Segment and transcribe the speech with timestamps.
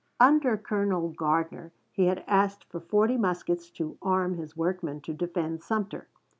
[0.19, 5.61] Under Colonel Gardiner he had asked for forty muskets to arm his workmen to defend
[5.61, 6.07] Sumter.